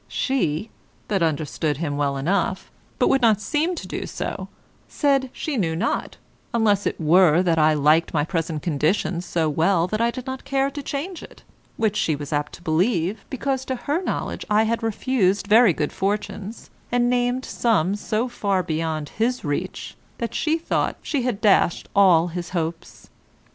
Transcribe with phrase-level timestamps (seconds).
[0.07, 0.71] She
[1.09, 4.47] (that understood him well enough, but would not seem to do so)
[4.87, 6.17] said she knew not,
[6.55, 10.43] unless it were that I liked my present condition so well that I did not
[10.43, 11.43] care to change it;
[11.77, 15.93] which she was apt to believe, because to her knowledge I had refused very good
[15.93, 21.87] fortunes, and named some so far beyond his reach, that she thought she had dashed
[21.95, 23.11] all his hopes.